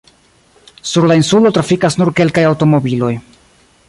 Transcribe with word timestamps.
Sur 0.91 1.05
la 1.11 1.17
insulo 1.19 1.51
trafikas 1.57 1.99
nur 2.01 2.11
kelkaj 2.21 2.47
aŭtomobiloj. 2.53 3.13